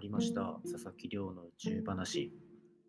[0.00, 0.58] まりました。
[0.64, 2.32] 佐々木亮の宇宙話。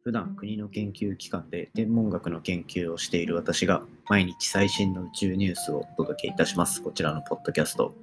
[0.01, 6.81] 普段国の研究機関で天文学の研究をしている私が毎日最新の宇宙ニュースをお届けいたします。
[6.81, 7.93] こちらのポッドキャスト。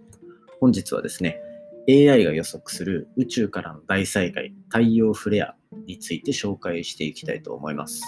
[0.60, 1.40] 本日はですね
[1.88, 5.54] AI が予測する宇宙からの大災害太陽フレア
[5.86, 8.02] について紹介していきたいと思います。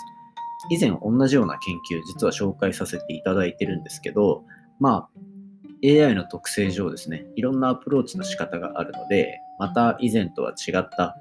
[0.69, 4.45] 以前同じような研究実は紹介させていただいてるんですけど
[4.78, 5.20] まあ
[5.82, 11.19] AI の特性上ですね、いろんなアプローチの仕方があるので、また以前とは違った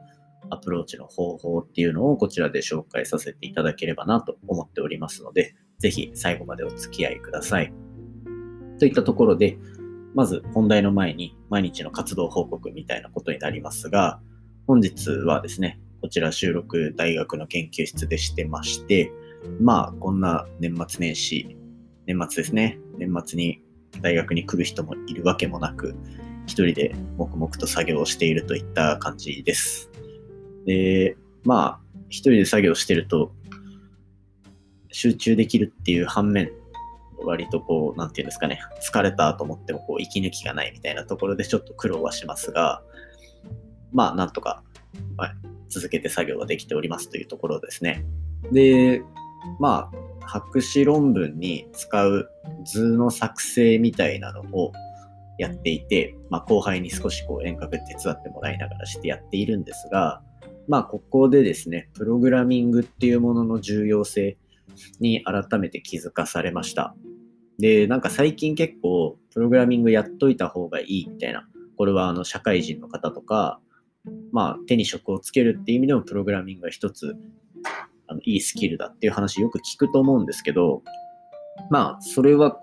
[0.49, 7.73] アプローチの方法っていうのをこちらで紹介させていただければなと思っておりますので、ぜひ最後までお付き合いください。
[8.79, 9.57] といったところで、
[10.15, 14.21] まず本題の前に毎日の活動報告みたいなことになりますが、
[14.67, 19.11] 本日はですね、こちら収録大学の研究室でしてまして、
[19.59, 21.57] まあこんな年末年始、
[22.05, 23.61] 年末ですね、年末に
[24.01, 25.93] 大学に来る人もいるわけもなく、
[26.49, 29.91] 一人で黙々と作業をしているといった感じです。
[30.65, 31.79] で、まあ、
[32.09, 33.31] 一人で作業してると、
[34.91, 36.49] 集中できるっていう反面、
[37.23, 42.81] 割とこう、なんていうんですかね、疲れたと思ってもこう、息抜きがないみたいなところでちょっと苦労はしますが、
[43.91, 44.63] まあ、なんとか、
[45.17, 45.31] はい、
[45.69, 48.03] 続けて作業ができておりますというところですね。
[48.51, 49.03] で、
[49.59, 52.27] まあ、博士論文に使う
[52.65, 54.73] 図の作成みたいなのを
[55.39, 60.21] やっていて、まあ、後輩に少しこう遠隔手伝ってもらいながらしてやっているんですが、
[60.67, 64.37] まあ、ここでですね、プログラミングっていうものの重要性
[64.99, 66.93] に改めて気づかされました。
[67.57, 73.59] で、なんか最近結構、プログラミングやっといた方がいいみたいな、これはあの社会人の方とか、
[74.31, 77.15] まあ、手に職をつけるっていう意味でもプログラミングが一つ
[78.07, 80.83] あのいいスキルだっていう話よく聞くと思うんですけど、
[81.69, 82.55] まあ、それは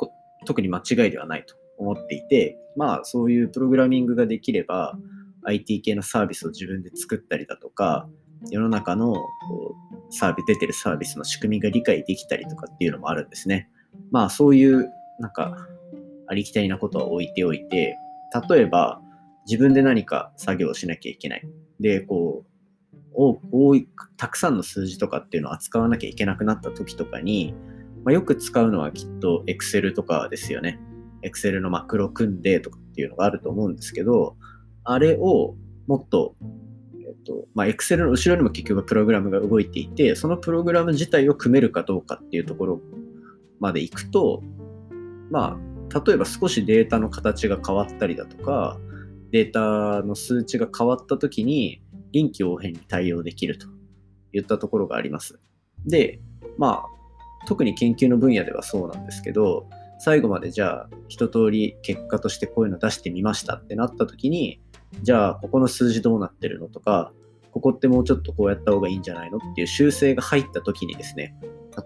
[0.44, 4.98] 特に間違いではないと思っていて、まあ、そういうプログラミングができれば、
[5.44, 8.08] IT 系のサービスを自分で作ったりだとか、
[8.50, 9.22] 世の中のこ
[9.74, 13.70] うサービス、出てるサービスの仕組みが理解できたりとかっていうのもあるんですね。
[14.10, 15.56] まあ、そういう、なんか、
[16.28, 17.96] ありきたりなことは置いておいて、
[18.48, 19.00] 例えば、
[19.46, 21.48] 自分で何か作業をしなきゃいけない。
[21.80, 22.56] で、こう、
[23.14, 27.54] 多い、たくさんの数字とかっていうのを扱わなきゃいけなくなった時とかに、
[28.04, 30.78] まあ、よく使うのはきっと Excel とかですよね。
[31.26, 34.36] Excel のマクロ組んでとかっていうのがあると思うんですけど、
[34.84, 35.54] あれを
[35.86, 36.34] もっと、
[37.00, 42.80] えっと、まあ、Excel の後ろにも結局プログラムが動いていて、そのプログラム自体を組めるかどうかっていうところ
[43.60, 44.42] まで行くと、
[45.30, 48.78] まあ、例えば少しデータの形が変わったりだとか、
[49.32, 51.82] データの数値が変わった時に、
[52.12, 53.66] 臨機応変に対応できると
[54.32, 55.38] いったところがあります。
[55.84, 56.20] で、
[56.58, 64.60] まあ、特に研究の分野ではそうなんですけど、最後までじゃあ一通り結果としてこういうの出してみましたってなった時に、
[65.02, 67.12] じゃあここの数字どうなってるのとか、
[67.52, 71.34] ここってもうちょっとこうやった方がいいんじゃないのっていう修正が入った時にですね、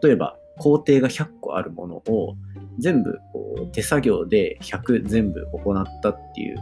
[0.03, 2.37] 例えば工程が100個あるものを
[2.79, 6.57] 全部こう手作業で100全部行ったっていう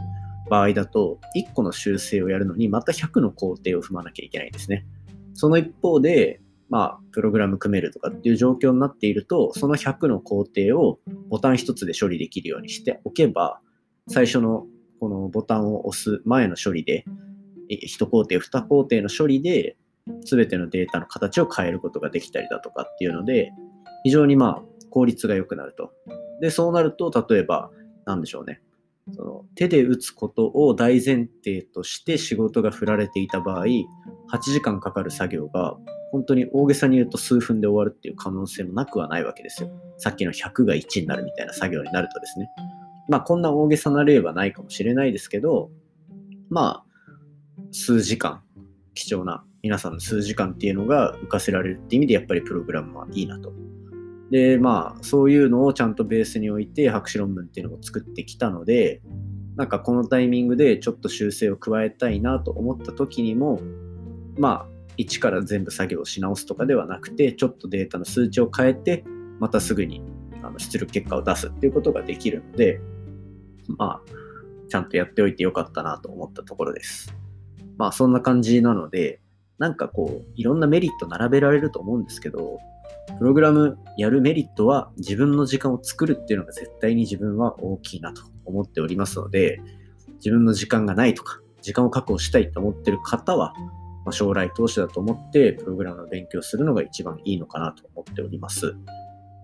[0.49, 4.85] 場合だと、1個の修正をやるのにまた100の工程を踏まなきゃいけないんですね。
[5.33, 10.99] その一方で、まあ、プログラム組めるとかっていう状況になっていると、その100の工程を
[11.29, 13.59] ボタン1つで処理できるようにしておけば、
[14.07, 14.65] 最初の
[14.99, 17.05] このボタンを押す前の処理で、
[17.69, 19.77] 1工程、2工程の処理で、
[20.25, 23.51] 全てのデータの形を変えることができたりだとかっていうので、
[24.03, 25.91] 非常にまあ効率が良くなると。
[26.41, 27.69] で、そうなると、例えば、
[28.05, 28.61] なんでしょうね。
[29.11, 33.65] その手で打つことを大前提として仕事が振られていた場合、
[34.31, 35.75] 8時間かかる作業が
[36.11, 39.69] 本当に大げさに言うと数分で終わるっていう可能性もなくはないわけですよ。
[39.97, 42.49] さっきの100が1になるみたいな作業になるとですね。
[43.07, 45.69] まあこんな大げさな例はないかもしれないですけど、
[46.49, 46.85] まあ
[47.71, 48.41] 数時間、
[48.93, 53.51] 貴重な皆さんの数時間っていうのが浮かせられるっていう意味でやっぱりプログラムはいいなと
[54.31, 59.01] で、まあ、そういうのをちゃんとベースに置いて博士論文っていうのを作ってきたので、
[59.55, 63.59] なんかこのタイミングでちょっと修正を加えたいなと思った時にも、
[64.39, 64.65] まあ、
[64.97, 69.03] 一から全部作業し直すとかではなくて、ちょっとデータの数値を変えて、
[69.39, 70.01] またすぐに
[70.41, 72.79] あの出力結果を出すっていうことができるので、
[73.77, 74.01] まあ、
[74.69, 77.13] ちゃんとやっておいてよかったなと思ったところです。
[77.77, 79.19] まあ、そんな感じなので、
[79.57, 82.59] なんかこう、いろんなメリット並べられると思うんですけど、
[83.17, 89.61] プログラムやるメリットは自分の時間を作るっていうのが絶対に自分は大きいなと思っておりますので、
[90.15, 93.53] 自分の時間がないとか、時間を確保したいと思ってる方は、
[94.09, 98.75] まあ、将来投資だと思ってプログラムの勉強するのが一番いいのかなと思っております。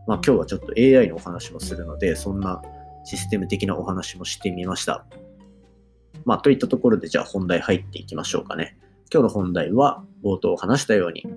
[0.07, 2.63] まあ、今日はちょっと AI のお話もするので、そんな
[3.03, 5.05] システム的なお話もしてみました。
[6.25, 8.79] まあ、といったところで、じゃあ本題入っていきましょうかね。
[9.13, 11.27] 今日の本題は冒頭話したように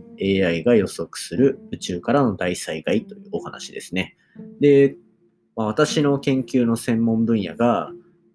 [0.42, 4.16] AI が予測する宇宙からの大災害というお話ですね。
[4.58, 4.96] で、
[5.54, 7.92] まあ、私の研究の専門分野が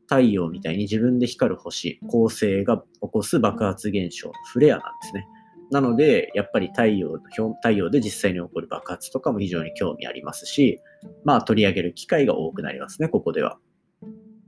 [0.08, 5.28] 太陽みたいに自分で光る星、恒星が起こす爆発現象、フレアなんですね。
[5.72, 7.20] なので、やっぱり太陽
[7.62, 10.80] 太陽で実際に起こる爆発とかも非常に興味ありますし、
[11.24, 13.58] まあ取り上げる機会が多くなりますね、ここでは。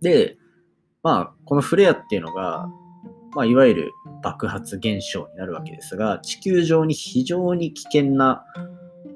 [0.02, 0.38] で、
[1.06, 2.68] まあ、このフレアっていうのが、
[3.36, 3.92] まあ、いわゆる
[4.24, 8.44] 爆発現象になるわけですが、地球上に非常に危険な、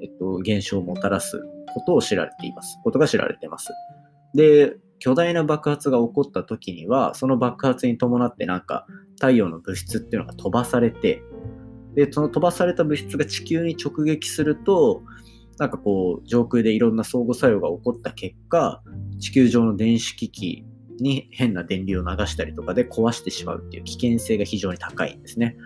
[0.01, 1.41] えっと、現象をもたらす
[1.73, 2.77] ことを知られています。
[2.83, 3.69] ことが知られています。
[4.35, 8.85] で、巨大な爆発が起こった時には、その爆発に伴ってなんか
[9.15, 11.23] 太陽の物質っていうのが飛ばされて、
[11.95, 15.03] で、その飛ばされた物質が地球に直撃すると、
[15.57, 18.81] なんかこう、上空でいろんな相互作用が起こった結果、
[19.19, 20.65] 地球上の電子機器
[20.99, 25.57] に変な電流を流したりとかで壊してしまうっていう危険性が非常に高いんですね。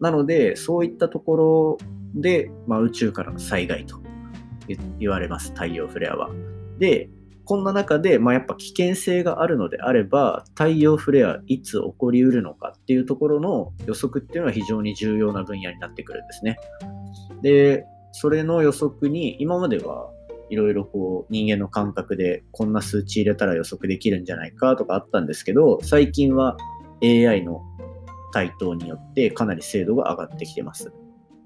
[0.00, 1.78] なので、そういったところ
[2.14, 4.00] で、まあ、宇宙からの災害と
[4.98, 6.30] 言われます、太陽フレアは。
[6.78, 7.10] で、
[7.50, 16.58] こんな中で、まあ、やっぱ危険性があるのであれば、太陽フレアいつ起こりうるのかっていうところの予測っていうのは非常に重要な分野になってくるんですね。
[17.42, 20.12] で、それの予測に今までは
[20.48, 26.56] いろいろこう人間の感覚でこんな数値入れたら予測できるんじゃないかとかあったんですけど、最近は
[27.02, 27.62] AI の
[28.32, 30.92] 台頭によってかなり精度が上がってきてます。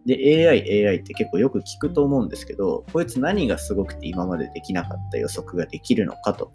[0.07, 6.53] で、AI、AI って結構よく聞くと思うんですけど、こいつ何がすごくて今までできなかった予測ができるのかと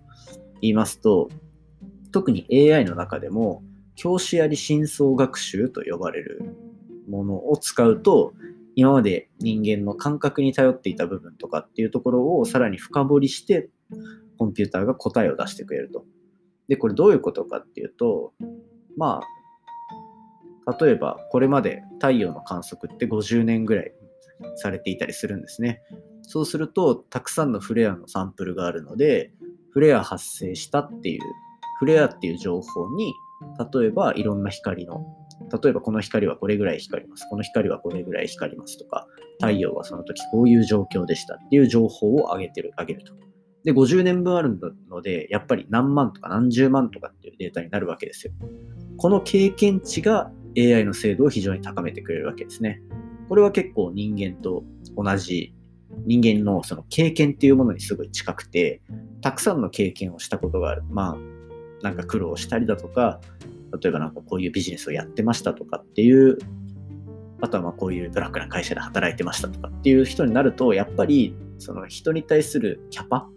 [0.61, 1.29] 言いますと、
[2.11, 3.63] 特に AI の中でも、
[3.95, 6.55] 教師あり深層学習と呼ばれる
[7.09, 8.33] ものを使うと、
[8.75, 13.69] 今まで人間の感覚に頼っていた部分とかっていうところをさらに深掘りして、
[14.37, 16.05] コンピューターが答えを出してくれると。
[16.69, 18.33] で、これどういうことかっていうと、
[18.95, 19.38] まあ、
[20.79, 23.93] 例えばこれまで太陽の観測って50年ぐらい
[24.55, 25.81] されていたりするんですね。
[26.21, 29.31] そうするとたくさんのフレアのサンプルがあるので
[29.71, 31.21] フレア発生したっていう
[31.79, 33.13] フレアっていう情報に
[33.73, 35.05] 例えばいろんな光の
[35.63, 37.25] 例えばこの光はこれぐらい光ります。
[37.29, 39.07] この光はこれぐらい光りますとか、
[39.39, 43.13] 太陽はその時こういう状況でしたっていう情報を上げてる、上げると。
[43.63, 48.33] で、50年分あるので、やっぱり何万とか何十万とかっていうデータになるわけですよ。
[48.97, 52.81] この経験値が AI の精度を非常に高めてくれるわけですね。
[53.27, 54.63] これは結構人間と
[54.95, 55.53] 同じ
[56.05, 58.81] 人間のその経験っていうものにすごい近くて、
[59.21, 60.83] たくさんの経験をしたことがある。
[60.89, 63.19] まあ、なんか苦労したりだとか、
[63.81, 66.37] 例えばなんかこういうビジネスをやってましたとかっていう、
[67.41, 73.27] あとはまあこういうブラックな会社で働いてましたとかっていう人になると、やっぱりその人に対するキャパ、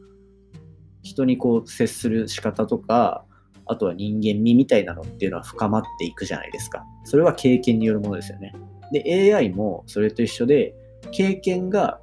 [1.02, 3.24] 人にこう接する仕方とか、
[3.72, 6.84] あとは人間味みたいなのっていうのは深まっていくじゃないですか。
[7.04, 8.54] それは経験によるものですよね。
[8.92, 10.74] で、AI もそれと一緒で、
[11.10, 12.00] 経験が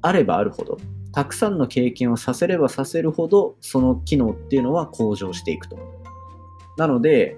[0.00, 0.78] あればあるほど、
[1.12, 5.76] たくさんの経験をさせればさせるほど、その機能っていうのは向上していくと。
[6.76, 7.36] なので、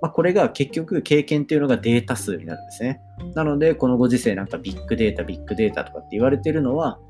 [0.00, 3.00] まあ、これが結局経験っていうのがデータ数になるんですね。
[3.34, 7.00] なので、このご時世なんかビッグデータ、ビッグデータとかって言われてるのは、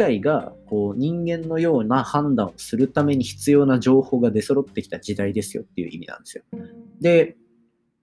[0.00, 6.44] 械がこう人間のような判断をするために必要な情報が出揃ってきた時代ですよっていう意味なんですよ。
[7.00, 7.36] で、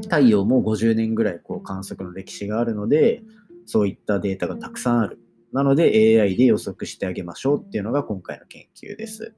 [0.03, 3.23] 太陽も50年ぐらいこう観測の歴史があるので、
[3.65, 5.19] そういったデータがたくさんある。
[5.51, 9.33] なので AI で予測してあげましょうっていうのが今回の研究です。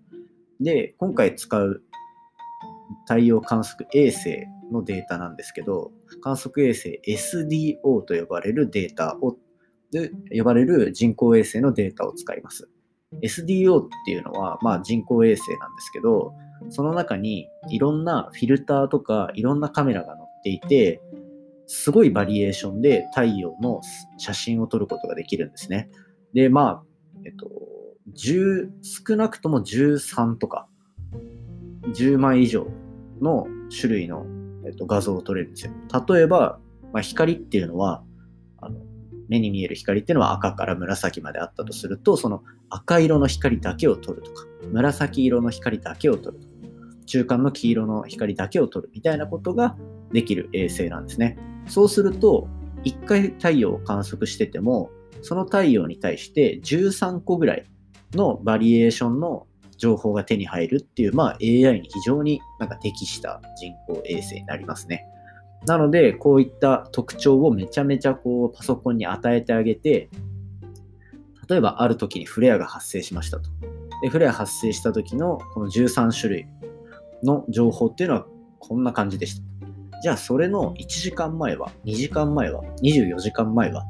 [0.60, 1.82] で、今回使う
[3.08, 9.38] 太陽観測衛星のデータなんですけど、観測衛星 SDO と呼ばれるデータを
[9.92, 12.70] で呼ばれる人工衛星のデータを使います。
[13.24, 16.34] SDO っていうのは、まあ、人工衛星なんですけど、
[16.70, 21.02] その中にいろんなフィルターとかいろんなカメラが載っていて、
[21.68, 23.82] すごいバリエーションで太陽の
[24.18, 25.90] 写真を撮ることができるんですね。
[26.34, 26.84] で、まあ、
[27.26, 27.48] えっと、
[28.16, 30.68] 10、少なくとも13とか、
[31.94, 32.68] 10枚以上
[33.22, 34.26] の種類の、
[34.66, 35.74] えっと、画像を撮れるんですよ。
[36.08, 36.60] 例えば、
[36.92, 38.04] まあ、光っていうのは、
[38.62, 38.80] あの
[39.30, 46.54] 目に見える光っていうのは赤から紫まであったとすると、その赤色の光だけを撮るとか、紫色の光だけを撮るとか、
[47.06, 49.78] 中間の黄色の光だけを撮るみたいなことが
[50.12, 51.38] できる衛星なんですね。
[51.68, 52.48] そうすると、
[52.84, 54.90] 1回太陽を観測してても、
[55.22, 57.66] その太陽に対して13個ぐらい
[58.14, 65.06] のバリエーションの情報が手に入るっていう、まあ AI に非常になんか適した人工衛星になりますね。
[65.66, 70.10] なので、こういった特徴をめちゃめちゃこうパソコンに与えてあげて、
[71.48, 73.50] 例えばある時にフレアが発生しましたと。
[74.02, 76.48] で、フレア発生した時のこの13種類
[77.24, 78.26] の情報っていうのは
[78.60, 79.44] こんな感じでした。
[80.02, 83.84] じゃあそれの1時間前は、2時間前は、24時間前は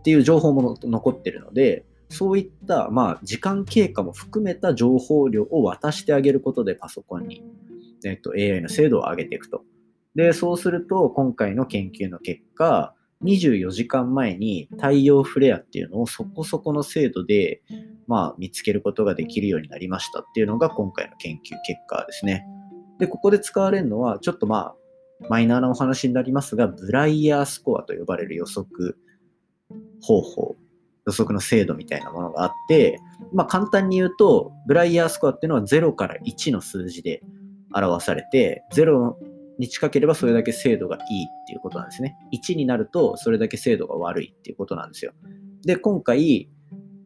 [0.00, 7.44] っていう情報も残ってるので、そういった、まあ、時間経過も含めた情報量を渡してあげることでパソコンに、
[8.04, 9.62] えっと、AI の精度を上げていくと。
[10.16, 17.62] で、そうすると、今回の研究の結果、24時間前に太陽フレアっていうのをそこそこの精度で、
[18.06, 22.46] まあ、見つけることができるようになりましたっていうのが今回の研究結果ですね。
[22.98, 24.74] で、ここで使われるのは、ちょっとまあ、
[25.28, 28.98] マイナーなお話になりますが、ブライヤースコアと呼ばれる予測
[30.02, 30.56] 方法、
[31.06, 32.98] 予測の精度みたいなものがあって、
[33.32, 37.22] まあ簡単に言うと、ブライヤースコアっていうのは0から1の数字で
[37.72, 39.14] 表されて、0
[39.58, 42.16] に近ければそれだけ精度がいいっていうことなんですね。
[42.32, 45.12] 1になるとそれだけ精度が悪いっていうことなんですよ。
[45.62, 46.48] で、今回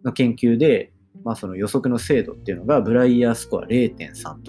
[0.05, 0.93] の研究で、
[1.25, 4.43] まあその予測の精度っていうのがブライヤースコア0.3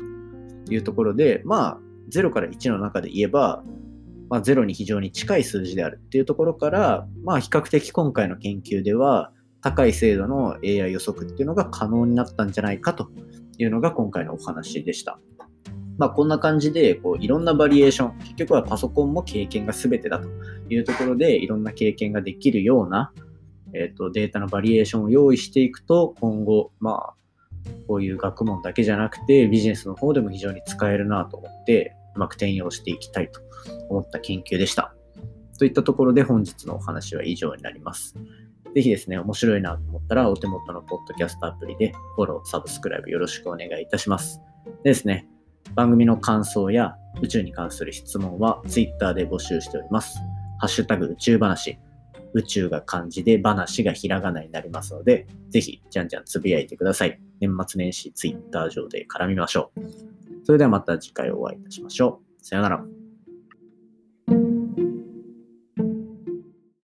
[0.65, 1.79] というところで、まあ
[2.11, 3.63] 0から1の中で言えば、
[4.29, 9.31] まあ、0に非常に近い数字であるっていうところから、まあ比較的今回の研究では
[9.61, 13.09] 高い精度の AI 予測っていうのが可能になったんじゃないかと
[13.57, 15.19] いうのが今回のお話でした。
[16.01, 20.27] まあ、こんな感じでこういろんなバリエーション、結局はパソコンも経験が全てだと
[20.67, 23.13] いうところでいろんな経験ができるような、
[23.75, 27.13] えーと、データのバリエーションを用意していくと今後、まあ、
[27.87, 33.39] こういう学問だけじゃなくてビジネスの方でも非常に使えるなと思ってうまく転用していきたいと
[33.89, 34.95] 思った研究でした。
[35.59, 38.15] といったところで本日のお話は以上になります。
[38.73, 44.41] ぜひですね、面白いなと思ったらお手元のポッドキャストアプリでフォロー、サブスクライブよろしくお願いいたします。
[44.83, 45.27] でですね、
[45.75, 50.17] 番組の感想や宇宙に関する質問は Twitter で募集しております。
[50.59, 51.77] ハッシュタグ宇宙話。
[52.33, 57.19] 宇宙が漢字で話がひらがなになりますので、ぜひじゃんじゃんつぶやいてください。
[57.41, 59.81] 年末年始 Twitter 上で絡みましょう。
[60.45, 62.45] それではまた次回お会いいたしましょう。
[62.45, 63.00] さよなら。